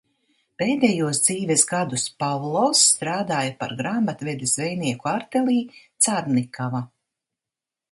"Pēdējos 0.61 1.19
dzīves 1.27 1.65
gadus 1.71 2.05
Pavlovs 2.23 2.81
strādāja 2.95 3.53
par 3.61 3.77
grāmatvedi 3.83 4.51
zvejnieku 4.55 5.13
artelī 5.15 5.61
"Carnikava"." 6.09 6.85